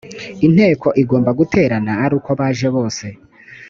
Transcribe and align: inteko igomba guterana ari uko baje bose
inteko 0.47 0.87
igomba 1.01 1.29
guterana 1.39 1.93
ari 2.03 2.13
uko 2.19 2.29
baje 2.39 2.67
bose 2.75 3.05